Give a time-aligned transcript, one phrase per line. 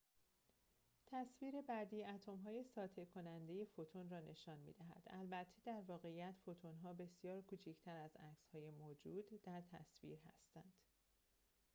[1.07, 7.41] تصویر بعدی اتم‌های ساطع کننده فوتون را نشان می دهد البته در واقعیت فوتون‌ها بسیار
[7.41, 10.73] کوچکتر از عکسهای موجود در تصویر هستند